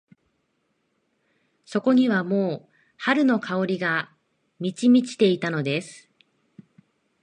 [1.63, 4.11] そこにはもう春の香りが
[4.59, 6.09] 満ち満ちていたのです。